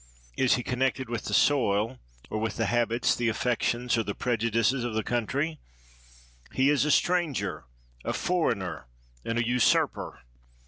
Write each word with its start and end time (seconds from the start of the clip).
Is 0.35 0.55
he 0.55 0.63
connected 0.63 1.09
with 1.09 1.25
the 1.25 1.33
soil, 1.35 1.99
or 2.31 2.39
with 2.39 2.55
the 2.57 2.65
habits, 2.65 3.15
the 3.15 3.29
affections, 3.29 3.99
or 3.99 4.01
the 4.01 4.15
prejudices 4.15 4.83
of 4.83 4.95
the 4.95 5.03
country? 5.03 5.59
He 6.53 6.71
is 6.71 6.85
a 6.85 6.89
stranger, 6.89 7.65
a 8.03 8.11
foreigner, 8.13 8.87
and 9.23 9.37
a 9.37 9.45
usurper. 9.45 10.21